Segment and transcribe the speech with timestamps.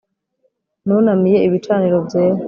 [0.85, 2.39] nunamiye ibicaniro byera....